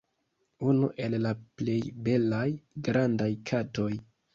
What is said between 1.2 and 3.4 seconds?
la plej belaj grandaj